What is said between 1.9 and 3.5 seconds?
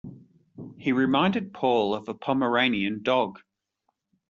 of a pomeranian dog.